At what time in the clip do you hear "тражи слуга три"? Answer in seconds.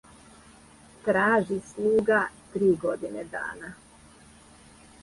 1.07-2.71